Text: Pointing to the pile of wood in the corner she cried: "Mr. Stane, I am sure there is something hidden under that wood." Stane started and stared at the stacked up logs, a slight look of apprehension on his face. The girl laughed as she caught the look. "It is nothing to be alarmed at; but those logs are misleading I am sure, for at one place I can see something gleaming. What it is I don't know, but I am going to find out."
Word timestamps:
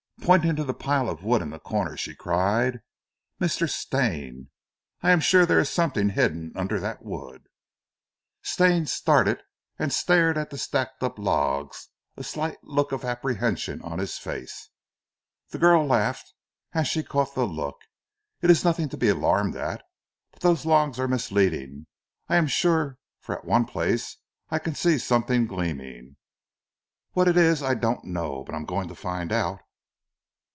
Pointing 0.23 0.55
to 0.57 0.63
the 0.63 0.75
pile 0.75 1.09
of 1.09 1.23
wood 1.23 1.41
in 1.41 1.49
the 1.49 1.57
corner 1.57 1.97
she 1.97 2.13
cried: 2.13 2.81
"Mr. 3.41 3.67
Stane, 3.67 4.51
I 5.01 5.09
am 5.11 5.19
sure 5.19 5.45
there 5.47 5.59
is 5.59 5.69
something 5.69 6.09
hidden 6.09 6.53
under 6.55 6.79
that 6.79 7.01
wood." 7.03 7.47
Stane 8.43 8.85
started 8.85 9.41
and 9.79 9.91
stared 9.91 10.37
at 10.37 10.51
the 10.51 10.59
stacked 10.59 11.01
up 11.01 11.17
logs, 11.17 11.89
a 12.15 12.23
slight 12.23 12.59
look 12.63 12.91
of 12.91 13.03
apprehension 13.03 13.81
on 13.81 13.97
his 13.97 14.19
face. 14.19 14.69
The 15.49 15.57
girl 15.57 15.87
laughed 15.87 16.33
as 16.73 16.87
she 16.87 17.01
caught 17.01 17.33
the 17.33 17.45
look. 17.45 17.77
"It 18.41 18.51
is 18.51 18.63
nothing 18.63 18.89
to 18.89 18.97
be 18.97 19.09
alarmed 19.09 19.55
at; 19.55 19.81
but 20.31 20.41
those 20.41 20.67
logs 20.67 20.99
are 20.99 21.07
misleading 21.07 21.87
I 22.29 22.35
am 22.35 22.47
sure, 22.47 22.99
for 23.19 23.35
at 23.35 23.43
one 23.43 23.65
place 23.65 24.17
I 24.51 24.59
can 24.59 24.75
see 24.75 24.99
something 24.99 25.47
gleaming. 25.47 26.15
What 27.13 27.27
it 27.27 27.37
is 27.37 27.63
I 27.63 27.73
don't 27.73 28.05
know, 28.05 28.43
but 28.43 28.53
I 28.53 28.59
am 28.59 28.65
going 28.65 28.87
to 28.87 28.95
find 28.95 29.31
out." 29.33 29.59